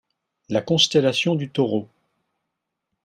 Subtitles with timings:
[0.49, 1.87] La constellation du Taureau.